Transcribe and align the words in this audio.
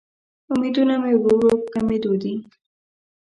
امیدونه 0.53 0.93
مې 1.01 1.13
ورو 1.17 1.37
ورو 1.39 1.51
په 1.63 1.69
کمیدو 1.75 2.11
دې 2.21 2.33